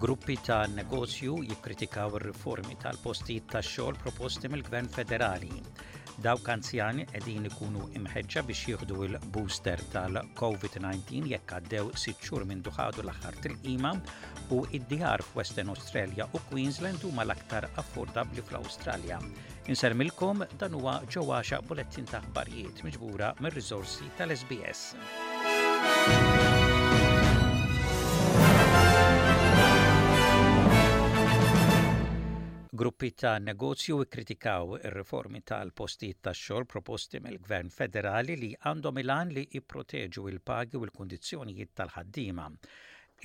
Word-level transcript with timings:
Gruppi 0.00 0.38
ta' 0.40 0.64
negozju 0.72 1.42
jikkritikaw 1.44 2.14
ir-riformi 2.16 2.72
tal-postijiet 2.80 3.50
tax-xogħol 3.52 3.98
proposti 4.00 4.48
mill-Gvern 4.48 4.88
Federali. 4.94 5.50
Dawk 6.24 6.48
anzjani 6.54 7.04
qegħdin 7.10 7.48
ikunu 7.50 7.80
imħeġġa 8.00 8.40
biex 8.48 8.68
jieħdu 8.70 8.96
il-booster 9.08 9.80
tal-COVID-19 9.92 11.30
jekk 11.34 11.54
għaddew 11.58 11.86
sitt 12.02 12.20
xhur 12.24 12.42
minn 12.48 12.62
duħadu 12.64 13.00
l-aħħar 13.04 13.34
tilqima 13.46 13.92
u 14.56 14.58
id-djar 14.80 15.20
f'Western 15.28 15.70
Australia 15.76 16.24
u 16.32 16.36
Queensland 16.48 17.00
huma 17.10 17.22
l-aktar 17.28 17.64
affordabbli 17.84 18.42
fl-Awstralja. 18.48 19.18
Insermilkom 19.68 20.38
dan 20.60 20.72
huwa 20.80 20.94
ġewwaxa 21.12 21.56
bulettin 21.68 22.06
ta' 22.08 22.20
aħbarijiet 22.24 22.76
miġbura 22.88 23.28
mir-riżorsi 23.44 24.06
tal-SBS. 24.16 24.80
Gruppi 32.80 33.10
ta' 33.20 33.36
negozju 33.44 33.98
ikkritikaw 34.06 34.70
ir-riformi 34.78 35.42
tal-postijiet 35.50 36.22
tax-xogħol 36.28 36.64
proposti 36.74 37.20
mill-Gvern 37.26 37.68
Federali 37.76 38.38
li 38.44 38.50
għandhom 38.70 39.00
il-għan 39.02 39.34
li 39.40 39.44
jipproteġu 39.58 40.24
il-pagi 40.32 40.78
u 40.80 40.86
l-kundizzjonijiet 40.86 41.74
tal 41.82 41.92
ħaddima 41.98 42.46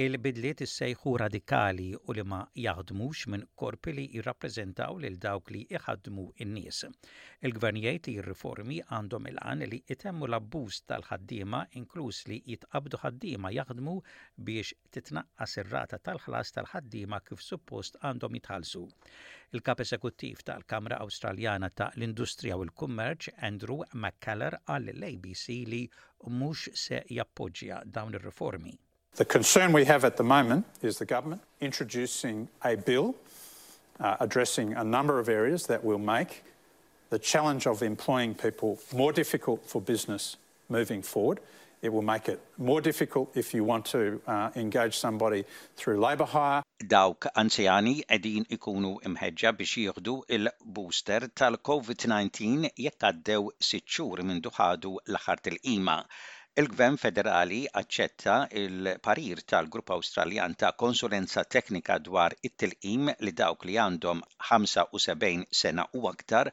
Il-bidliet 0.03 0.61
issejħu 0.63 1.11
radikali 1.21 1.83
u 1.97 2.13
li 2.15 2.23
ma 2.31 2.37
jaħdmux 2.63 3.27
minn 3.33 3.43
korpi 3.61 3.93
li 3.95 4.03
jirrappreżentaw 4.15 4.97
lil 5.03 5.13
dawk 5.25 5.51
li 5.55 5.61
iħadmu 5.77 6.25
in-nies. 6.45 6.79
Il-gvern 7.49 7.79
jgħid 7.79 8.09
ir-riformi 8.15 8.81
għandhom 8.97 9.29
il-qan 9.31 9.63
li 9.71 9.79
itemmu 9.95 10.27
l-abbuż 10.27 10.81
tal-ħaddiema 10.91 11.61
inkluż 11.79 12.19
li 12.27 12.41
jitqabdu 12.51 12.99
ħaddiema 13.05 13.53
jaħdmu 13.59 13.93
biex 14.49 14.75
titnaqqas 14.97 15.55
ir-rata 15.63 16.01
tal-ħlas 16.09 16.51
tal-ħaddiema 16.57 17.21
kif 17.29 17.47
suppost 17.47 17.95
għandhom 18.01 18.35
jitħallsu. 18.41 18.83
Il-kap 19.55 19.85
eżekuttiv 19.85 20.43
tal-Kamra 20.51 20.99
Awstraljana 21.05 21.71
ta' 21.71 21.87
l-Industrija 21.95 22.59
u 22.59 22.65
l-Kummerċ 22.67 23.37
Andrew 23.51 23.87
McKellar 23.93 24.59
għall 24.65 25.07
abc 25.13 25.47
li 25.71 25.85
mhux 26.27 26.67
se 26.83 26.99
jappoġġja 27.21 27.79
dawn 27.95 28.19
ir-riformi. 28.19 28.75
The 29.15 29.23
concern 29.23 29.71
we 29.71 29.85
have 29.85 30.03
at 30.03 30.17
the 30.17 30.23
moment 30.25 30.65
is 30.81 30.97
the 30.97 31.05
government 31.05 31.41
introducing 31.61 32.49
a 32.61 32.75
bill 32.75 33.15
uh, 33.97 34.17
addressing 34.19 34.73
a 34.73 34.83
number 34.83 35.19
of 35.19 35.29
areas 35.29 35.67
that 35.67 35.85
will 35.85 35.99
make 36.17 36.43
the 37.11 37.17
challenge 37.19 37.65
of 37.65 37.81
employing 37.81 38.35
people 38.35 38.77
more 38.93 39.13
difficult 39.13 39.65
for 39.69 39.81
business 39.81 40.35
moving 40.67 41.01
forward. 41.01 41.39
It 41.81 41.93
will 41.93 42.01
make 42.01 42.27
it 42.27 42.41
more 42.57 42.81
difficult 42.81 43.31
if 43.35 43.53
you 43.53 43.63
want 43.63 43.85
to 43.97 44.21
uh, 44.27 44.49
engage 44.57 44.97
somebody 44.97 45.45
through 45.77 45.97
labour 46.01 46.25
hire. 46.25 46.61
dawk 46.87 47.25
anzjani 47.41 48.01
edin 48.17 48.43
ikunu 48.57 48.91
imħeġġa 49.11 49.51
biex 49.61 49.77
jieħdu 49.83 50.17
il-booster 50.39 51.29
tal-COVID-19 51.41 52.73
jekk 52.87 53.07
għaddew 53.11 53.47
sitt 53.69 53.87
xhur 53.95 54.25
minn 54.27 54.43
duħadu 54.49 54.97
l-aħħar 55.07 55.45
tilqima. 55.47 56.01
Il-Gvern 56.61 56.95
Federali 56.99 57.57
aċċetta 57.79 58.33
il-parir 58.59 59.39
tal-Grupp 59.53 59.89
Awstraljan 59.95 60.53
ta' 60.61 60.69
konsulenza 60.83 61.41
teknika 61.55 61.95
dwar 62.05 62.35
it-tilqim 62.49 63.09
li 63.27 63.33
dawk 63.41 63.65
li 63.69 63.73
għandhom 63.85 64.21
75 64.51 65.57
sena 65.61 65.83
u 66.01 66.05
aktar 66.11 66.49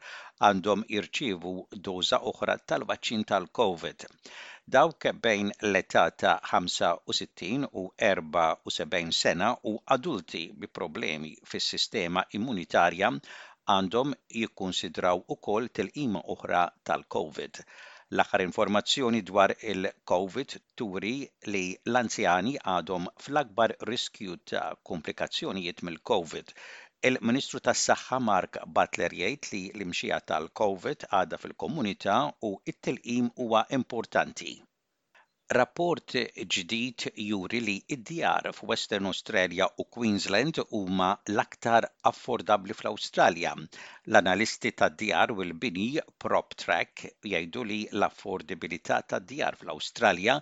għandhom 0.48 0.82
irċivu 0.98 1.52
doza 1.90 2.18
oħra 2.32 2.56
tal-vaċċin 2.72 3.22
tal-COVID. 3.30 4.04
Dawk 4.78 5.06
bejn 5.28 5.54
l-età 5.70 6.02
ta' 6.24 6.34
65 6.54 7.70
u 7.84 7.86
74 8.06 9.18
sena 9.22 9.52
u 9.74 9.76
adulti 9.98 10.42
bi 10.64 10.72
problemi 10.80 11.30
fis-sistema 11.52 12.24
immunitarja 12.40 13.12
għandhom 13.78 14.18
jikkonsidraw 14.42 15.22
ukoll 15.38 15.70
tilqima 15.80 16.24
oħra 16.36 16.66
tal-COVID 16.90 17.66
L-aħħar 18.12 18.42
informazzjoni 18.44 19.20
dwar 19.28 19.52
il-COVID 19.72 20.54
turi 20.80 21.12
li 21.54 21.62
l-anzjani 21.90 22.52
għadhom 22.72 23.06
fl-akbar 23.24 23.74
riskju 23.90 24.36
ta' 24.52 24.66
komplikazzjonijiet 24.92 25.80
mill-COVID. 25.90 26.52
Il-Ministru 27.12 27.62
tas 27.70 27.86
saħħa 27.92 28.20
Mark 28.28 28.60
Butler 28.80 29.16
jgħid 29.22 29.50
li 29.56 29.64
l-imxija 29.80 30.20
tal-COVID 30.32 31.10
għadha 31.22 31.40
fil-komunità 31.46 32.18
u 32.50 32.54
it-tilqim 32.76 33.32
huwa 33.46 33.68
importanti. 33.82 34.58
Rapport 35.54 36.14
ġdid 36.54 37.04
juri 37.22 37.58
li 37.64 37.72
id-djar 37.96 38.46
f'Western 38.58 39.08
Australia 39.10 39.66
u 39.82 39.84
Queensland 39.96 40.60
huma 40.78 41.08
l-aktar 41.32 41.86
affordabli 42.10 42.72
fl-Awstralja. 42.78 43.52
L-analisti 44.12 44.72
tad 44.82 44.96
djar 45.02 45.34
u 45.36 45.42
l-bini 45.48 45.90
PropTrack 46.24 47.04
jgħidu 47.32 47.66
li 47.72 47.78
l-affordabilità 47.92 49.02
tad 49.14 49.28
djar 49.34 49.58
fl-Awstralja 49.60 50.38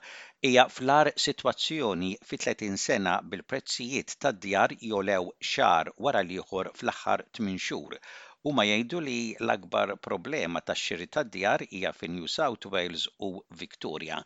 hija 0.49 0.69
flar 0.78 1.10
sitwazzjoni 1.26 2.12
fi 2.31 2.41
30 2.47 2.78
sena 2.87 3.16
bil-prezzijiet 3.32 4.15
tad 4.26 4.38
djar 4.47 4.76
jolew 4.93 5.26
xar 5.54 5.91
wara 6.06 6.22
liħor 6.32 6.70
fl-aħħar 6.78 7.26
8 7.32 7.56
xhur 7.69 7.99
u 8.47 8.54
ma 8.56 8.62
jgħidu 8.69 9.00
li 9.09 9.19
l-akbar 9.43 9.97
problema 10.09 10.62
tax 10.69 10.87
xiri 10.91 11.10
tad 11.19 11.34
djar 11.34 11.66
hija 11.66 11.91
fi 11.99 12.12
New 12.19 12.31
South 12.41 12.70
Wales 12.76 13.09
u 13.19 13.32
Victoria 13.65 14.20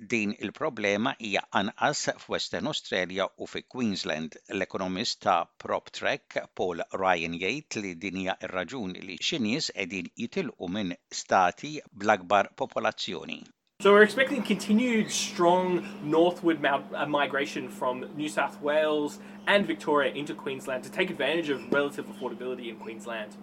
din 0.00 0.34
il-problema 0.38 1.14
hija 1.20 1.40
anqas 1.52 2.08
f'Western 2.20 2.66
Australia 2.66 3.26
u 3.36 3.46
fi 3.46 3.62
Queensland. 3.68 4.36
L-ekonomist 4.52 5.20
ta' 5.22 5.46
Trek 5.92 6.36
Paul 6.56 6.80
Ryan 7.04 7.34
jgħid 7.38 7.80
li 7.82 7.94
din 7.94 8.16
hija 8.22 8.36
ir-raġun 8.46 8.92
li 9.02 9.16
x'inies 9.20 9.70
qegħdin 9.76 10.10
jitilqu 10.18 10.68
minn 10.68 10.92
stati 11.10 11.76
bl-akbar 11.92 12.52
popolazzjoni. 12.56 13.40
So 13.82 13.92
we're 13.92 14.02
expecting 14.04 14.44
continued 14.44 15.10
strong 15.10 15.82
northward 16.04 16.64
uh, 16.64 17.04
migration 17.06 17.68
from 17.68 18.04
New 18.16 18.28
South 18.28 18.60
Wales 18.62 19.18
and 19.48 19.66
Victoria 19.66 20.12
into 20.12 20.34
Queensland 20.34 20.84
to 20.84 20.90
take 20.90 21.10
advantage 21.10 21.48
of 21.48 21.60
relative 21.72 22.06
affordability 22.06 22.68
in 22.68 22.76
Queensland 22.76 23.34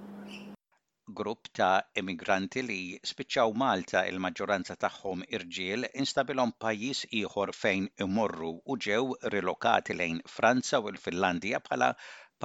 grupp 1.19 1.50
ta' 1.59 1.84
emigranti 2.02 2.62
li 2.68 2.81
spiċċaw 3.12 3.50
Malta 3.62 4.02
il-maġġoranza 4.12 4.75
tagħhom 4.84 5.24
irġiel 5.35 5.88
instabilhom 6.03 6.53
pajjiż 6.66 7.02
ieħor 7.22 7.52
fejn 7.63 7.90
imorru 8.06 8.52
u 8.72 8.78
ġew 8.85 9.03
rilokati 9.35 9.97
lejn 10.02 10.22
Franza 10.35 10.80
u 10.85 10.88
l-Finlandja 10.94 11.59
bħala 11.66 11.90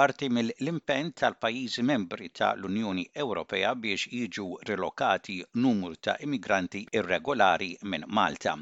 parti 0.01 0.31
mill-impenn 0.39 1.13
tal-pajjiżi 1.23 1.87
membri 1.93 2.33
tal 2.41 2.67
unjoni 2.71 3.05
Ewropea 3.25 3.71
biex 3.85 4.09
jiġu 4.17 4.49
rilokati 4.73 5.39
numru 5.67 5.95
ta' 6.09 6.19
immigranti 6.27 6.83
irregolari 7.03 7.71
minn 7.93 8.11
Malta. 8.21 8.59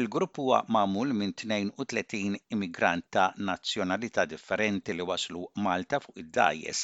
Il-grupp 0.00 0.38
huwa 0.42 0.56
magħmul 0.74 1.10
minn 1.18 1.32
32 1.40 2.38
immigrant 2.54 3.04
ta' 3.16 3.26
nazzjonalità 3.50 4.24
differenti 4.32 4.94
li 4.96 5.04
waslu 5.10 5.42
Malta 5.66 6.00
fuq 6.04 6.16
id-dajes. 6.22 6.80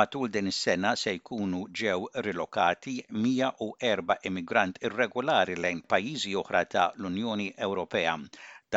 Matul 0.00 0.28
din 0.34 0.50
is-sena 0.50 0.90
se 1.02 1.14
jkunu 1.20 1.60
ġew 1.82 2.04
rilokati 2.26 2.96
104 3.28 4.18
immigrant 4.32 4.82
irregolari 4.88 5.56
lejn 5.66 5.80
pajjiżi 5.94 6.34
oħra 6.42 6.62
ta' 6.74 6.84
l-Unjoni 7.00 7.48
Ewropea. 7.68 8.14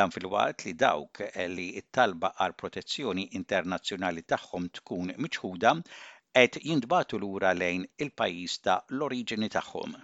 Dan 0.00 0.14
fil-waqt 0.16 0.64
li 0.68 0.74
dawk 0.84 1.20
li 1.58 1.68
t-talba 1.88 2.30
għal 2.40 2.56
protezzjoni 2.64 3.26
internazzjonali 3.42 4.24
tagħhom 4.34 4.70
tkun 4.80 5.12
miċħuda 5.28 5.76
qed 6.40 6.60
jintbatu 6.70 7.20
lura 7.26 7.52
lejn 7.64 7.84
il-pajjiż 8.06 8.58
ta' 8.68 8.78
l-oriġini 8.96 9.52
tagħhom. 9.60 10.00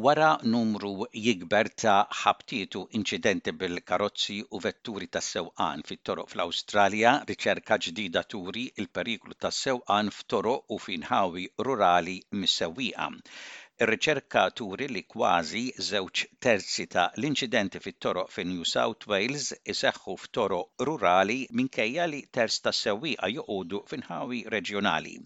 Wara 0.00 0.28
numru 0.42 1.04
jikber 1.24 1.68
ta' 1.80 1.94
ħabtietu 2.18 2.80
inċidenti 2.98 3.52
bil-karozzi 3.62 4.36
u 4.58 4.60
vetturi 4.66 5.08
tas 5.16 5.26
sewqan 5.34 5.82
fit-toroq 5.88 6.30
fl-Awstralja, 6.32 7.10
riċerka 7.30 7.76
ġdida 7.86 8.22
turi 8.34 8.62
il-periklu 8.84 9.36
tas 9.46 9.58
sewqan 9.66 10.08
f'toroq 10.20 10.72
u 10.76 10.80
finħawi 10.86 11.44
rurali 11.68 12.16
mis-sewwieqa. 12.44 13.10
Ir-riċerka 13.84 14.46
turi 14.62 14.88
li 14.94 15.04
kważi 15.16 15.64
żewġ 15.90 16.24
terzi 16.48 16.88
ta' 16.96 17.06
l-inċidenti 17.18 17.84
fit-toroq 17.88 18.32
fi 18.38 18.46
New 18.54 18.64
South 18.74 19.06
Wales 19.12 19.52
iseħħu 19.76 20.16
f'toroq 20.24 20.88
rurali 20.90 21.38
minkejja 21.60 22.08
li 22.14 22.22
terz 22.40 22.62
ta' 22.64 22.76
sewwieqa 22.82 23.34
joqogħdu 23.36 23.84
finħawi 23.94 24.44
reġjonali. 24.56 25.16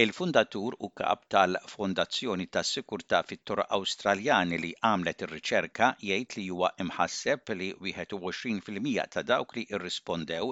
Il-fundatur 0.00 0.72
u 0.78 0.88
kap 0.96 1.26
tal-Fondazzjoni 1.28 2.46
tas 2.48 2.68
Sikurta 2.74 3.18
fit 3.28 3.42
tor 3.44 3.60
Awstraljani 3.76 4.56
li 4.62 4.70
għamlet 4.90 5.22
ir-riċerka 5.26 5.88
jgħid 6.06 6.36
li 6.38 6.44
huwa 6.48 6.70
imħasseb 6.84 7.50
li 7.60 7.66
21% 7.90 9.10
ta' 9.12 9.22
dawk 9.32 9.52
li 9.58 9.66
irrispondew 9.76 10.46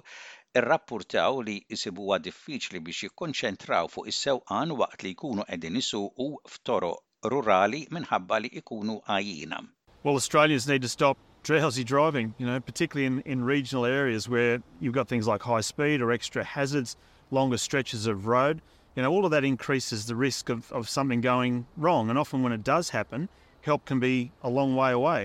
irrappurtaw 0.60 1.40
li 1.46 1.54
jisibuha 1.72 2.19
diffiċli 2.26 2.82
biex 2.90 3.06
jikkonċentraw 3.08 3.88
fuq 3.94 4.10
is-sewqan 4.12 4.75
waqt 4.82 5.06
li 5.06 5.14
jkunu 5.14 5.46
qegħdin 5.48 5.78
isuqu 5.81 6.26
f'toro 6.56 6.90
rurali 7.32 7.81
minħabba 7.96 8.42
li 8.44 8.50
jkunu 8.60 8.98
għajjina. 9.06 9.62
Well, 10.02 10.20
Australians 10.20 10.66
need 10.69 10.82
to 10.82 10.88
stop 10.96 11.16
drowsy 11.48 11.82
driving, 11.84 12.34
you 12.37 12.44
know, 12.46 12.60
particularly 12.60 13.06
in, 13.06 13.20
in 13.25 13.44
regional 13.44 13.87
areas 13.87 14.28
where 14.28 14.60
you've 14.81 14.98
got 15.00 15.08
things 15.08 15.25
like 15.26 15.40
high 15.42 15.62
speed 15.62 16.02
or 16.02 16.12
extra 16.12 16.44
hazards, 16.44 16.98
longer 17.31 17.56
stretches 17.56 18.06
of 18.06 18.26
road. 18.26 18.60
you 18.96 19.02
know, 19.02 19.10
all 19.12 19.25
of 19.25 19.31
that 19.31 19.44
increases 19.44 20.06
the 20.06 20.16
risk 20.16 20.48
of, 20.48 20.70
of 20.72 20.88
something 20.88 21.20
going 21.20 21.66
wrong. 21.76 22.10
And 22.10 22.19
often 22.19 22.42
when 22.42 22.52
it 22.52 22.64
does 22.64 22.90
happen, 22.90 23.28
help 23.62 23.84
can 23.84 24.00
be 24.00 24.32
a 24.42 24.50
long 24.58 24.72
way 24.81 24.92
away. 25.00 25.22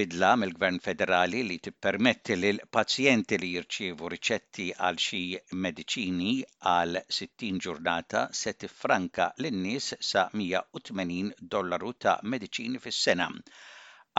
bidla 0.00 0.28
mill-Gvern 0.40 0.76
Federali 0.86 1.38
li 1.48 1.56
tippermetti 1.64 2.34
lil 2.42 2.58
pazjenti 2.76 3.38
li 3.44 3.48
jirċievu 3.54 4.10
riċetti 4.12 4.66
għal 4.88 5.00
xi 5.06 5.20
mediċini 5.64 6.30
għal 6.74 7.00
60 7.16 7.58
ġurnata 7.66 8.22
se 8.42 8.54
tiffranka 8.64 9.26
lin-nies 9.46 9.90
sa 10.12 10.24
180 10.44 11.34
dollaru 11.56 11.92
ta' 12.06 12.14
mediċini 12.36 12.84
fis-sena 12.86 13.28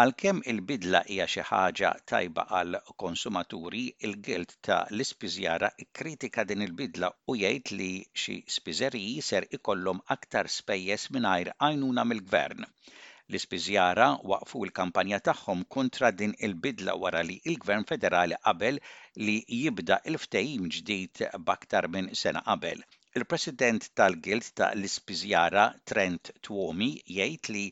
Għalkemm 0.01 0.39
il-bidla 0.51 0.99
hija 1.13 1.25
xi 1.31 1.41
ħaġa 1.47 1.89
tajba 2.11 2.43
għal 2.59 2.77
konsumaturi, 3.01 3.81
il-gilt 4.07 4.53
ta' 4.67 4.77
l-ispiżjara 4.95 5.67
kritika 5.99 6.45
din 6.51 6.63
il-bidla 6.65 7.09
u 7.29 7.35
jgħid 7.37 7.73
li 7.79 7.89
xi 8.21 8.37
spiżeriji 8.55 9.25
ser 9.27 9.45
ikollhom 9.57 9.99
aktar 10.15 10.49
spejjeż 10.55 11.05
mingħajr 11.17 11.51
għajnuna 11.57 12.05
mill-gvern 12.13 12.65
l-ispiżjara 12.69 14.07
waqfu 14.33 14.63
l-kampanja 14.69 15.21
tagħhom 15.29 15.61
kontra 15.77 16.09
din 16.23 16.33
il-bidla 16.49 16.97
wara 17.05 17.21
li 17.29 17.37
il-Gvern 17.53 17.85
Federali 17.93 18.41
qabel 18.49 18.81
li 19.27 19.37
jibda 19.61 20.01
il-ftehim 20.13 20.65
ġdid 20.79 21.25
baktar 21.51 21.91
minn 21.97 22.09
sena 22.25 22.41
qabel. 22.49 22.81
Il-President 23.21 23.89
tal-Gild 24.01 24.49
ta' 24.57 24.73
l-Ispiżjara 24.79 25.69
Trent 25.93 26.33
Twomi 26.49 26.91
jgħid 27.05 27.55
li 27.57 27.67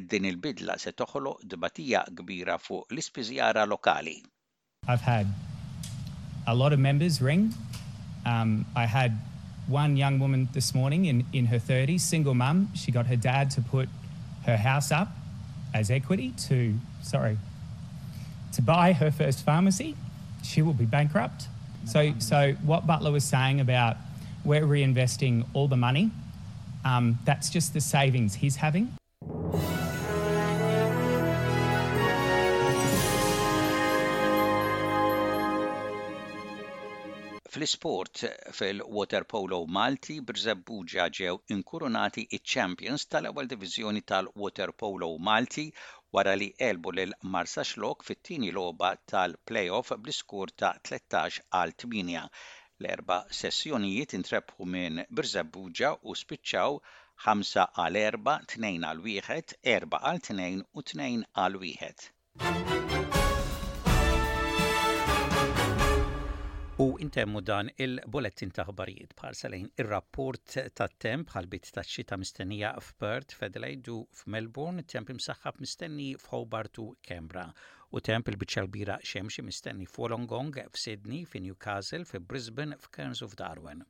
Din 0.00 0.24
il-bidla 0.28 0.76
se 0.78 0.92
dbatija 0.92 2.04
kbira 2.14 2.58
fuq 2.60 2.84
l-ispiżjara 2.92 3.64
lokali. 3.66 4.22
I've 4.86 5.00
had 5.00 5.26
a 6.46 6.54
lot 6.54 6.72
of 6.74 6.78
members 6.78 7.22
ring. 7.22 7.54
Um, 8.26 8.66
I 8.76 8.84
had 8.86 9.18
one 9.68 9.96
young 9.96 10.18
woman 10.18 10.48
this 10.52 10.74
morning 10.74 11.06
in, 11.06 11.24
in 11.32 11.46
her 11.46 11.58
30s, 11.58 12.00
single 12.02 12.34
mum. 12.34 12.68
She 12.74 12.92
got 12.92 13.06
her 13.06 13.16
dad 13.16 13.50
to 13.52 13.62
put 13.62 13.88
her 14.44 14.56
house 14.58 14.92
up 14.92 15.08
as 15.72 15.90
equity 15.90 16.32
to, 16.48 16.74
sorry, 17.02 17.38
to 18.52 18.62
buy 18.62 18.92
her 18.92 19.10
first 19.10 19.44
pharmacy. 19.44 19.96
She 20.42 20.60
will 20.62 20.74
be 20.74 20.84
bankrupt. 20.84 21.48
So, 21.86 22.12
so 22.18 22.52
what 22.64 22.86
Butler 22.86 23.10
was 23.12 23.24
saying 23.24 23.60
about 23.60 23.96
we're 24.44 24.62
reinvesting 24.66 25.44
all 25.54 25.68
the 25.68 25.76
money, 25.76 26.10
um, 26.84 27.18
that's 27.24 27.48
just 27.48 27.72
the 27.72 27.80
savings 27.80 28.34
he's 28.34 28.56
having. 28.56 28.92
Fl-isport 37.56 38.18
fil-water 38.56 39.24
polo 39.32 39.58
Malti 39.76 40.14
Brzebbuġa 40.30 41.04
ġew 41.18 41.36
inkurunati 41.54 42.24
iċ-champions 42.38 43.06
tal-ewwel 43.14 43.48
divizjoni 43.52 44.02
tal-water 44.10 44.72
polo 44.82 45.08
Malti 45.28 45.64
wara 46.18 46.34
li 46.42 46.50
elbu 46.68 46.92
lil 46.98 47.14
Marsa 47.36 47.64
Xlok 47.70 48.04
fit-tieni 48.10 48.52
logħba 48.58 48.90
tal-playoff 49.14 49.96
bl-iskur 50.04 50.52
ta' 50.64 50.74
13 50.90 51.46
għal 51.62 51.74
8. 51.86 52.28
L-erba' 52.84 53.22
sessjonijiet 53.40 54.12
intrebħu 54.20 54.68
minn 54.76 55.00
Brzebbuġa 55.20 55.94
u 56.04 56.12
spiċċaw 56.24 56.78
5 57.24 57.68
għal 57.68 58.02
4, 58.20 58.24
2 58.60 58.78
għal 58.84 59.04
1, 59.16 59.60
4 59.64 60.00
għal 60.02 60.26
2 60.32 60.66
u 60.82 60.88
2 60.92 61.22
għal 61.32 61.62
1. 61.64 62.75
U 66.76 66.92
intemmu 67.00 67.40
dan 67.40 67.70
il-bulletin 67.80 68.50
taħbarijiet 68.52 69.14
parsalin 69.16 69.64
il-rapport 69.80 70.44
ta' 70.76 70.88
temp 71.04 71.30
bit 71.48 71.70
ta' 71.72 71.80
xita 71.80 72.16
mistennija 72.20 72.74
f'Perth, 72.84 73.32
Fedelajdu 73.38 73.94
f'Melbourne, 74.18 74.82
temp 74.84 75.08
imsaħħab 75.14 75.54
mistenni 75.64 76.10
f'Hobartu, 76.20 76.84
Kembra 77.00 77.46
U 77.96 78.00
temp 78.04 78.28
il-bicċa 78.28 78.66
xemxi 79.02 79.42
mistenni 79.46 79.86
f'Wolongong, 79.88 80.66
f'Sydney, 80.74 81.24
f'Newcastle, 81.24 82.04
f'Brisbane, 82.04 82.76
f'Kerns 82.76 83.22
u 83.22 83.26
f'darwen. 83.30 83.84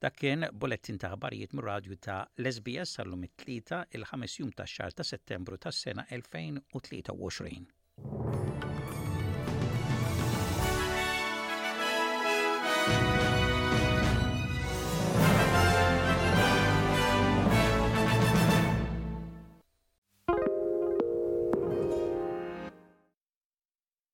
Dak 0.00 0.16
kien 0.18 0.48
bulletin 0.52 0.98
taħbarijiet 0.98 1.52
mir 1.54 1.64
radju 1.68 1.96
ta' 1.98 2.24
Lesbias 2.42 2.90
sal-lum 2.98 3.22
it 3.28 3.44
il-ħames 3.46 4.38
jum 4.40 4.50
ta' 4.52 4.66
xar 4.66 4.90
ta' 4.92 5.04
settembru 5.06 5.56
ta' 5.58 5.70
sena 5.70 6.02
2023. 6.10 8.55